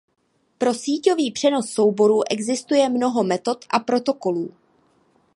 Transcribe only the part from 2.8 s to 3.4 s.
mnoho